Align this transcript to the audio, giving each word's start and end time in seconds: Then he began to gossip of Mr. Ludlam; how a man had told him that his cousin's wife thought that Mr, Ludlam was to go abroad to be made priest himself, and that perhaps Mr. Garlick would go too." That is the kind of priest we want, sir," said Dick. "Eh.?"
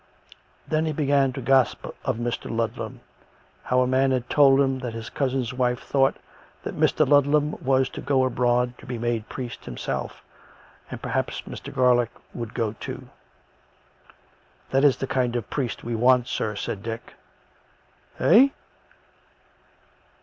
Then 0.67 0.87
he 0.87 0.93
began 0.93 1.31
to 1.33 1.43
gossip 1.43 1.95
of 2.03 2.17
Mr. 2.17 2.49
Ludlam; 2.49 3.01
how 3.61 3.81
a 3.81 3.85
man 3.87 4.09
had 4.09 4.27
told 4.31 4.59
him 4.59 4.79
that 4.79 4.95
his 4.95 5.11
cousin's 5.11 5.53
wife 5.53 5.81
thought 5.83 6.17
that 6.63 6.75
Mr, 6.75 7.07
Ludlam 7.07 7.51
was 7.63 7.87
to 7.89 8.01
go 8.01 8.23
abroad 8.25 8.75
to 8.79 8.87
be 8.87 8.97
made 8.97 9.29
priest 9.29 9.65
himself, 9.65 10.23
and 10.89 10.97
that 10.99 11.03
perhaps 11.03 11.41
Mr. 11.43 11.71
Garlick 11.71 12.09
would 12.33 12.55
go 12.55 12.73
too." 12.79 13.09
That 14.71 14.83
is 14.83 14.97
the 14.97 15.05
kind 15.05 15.35
of 15.35 15.51
priest 15.51 15.83
we 15.83 15.93
want, 15.93 16.27
sir," 16.27 16.55
said 16.55 16.81
Dick. 16.81 17.13
"Eh.?" 18.19 18.49